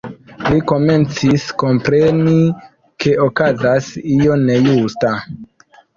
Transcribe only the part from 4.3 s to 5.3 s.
nejusta.